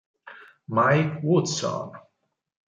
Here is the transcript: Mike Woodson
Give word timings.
Mike 0.67 1.21
Woodson 1.21 1.93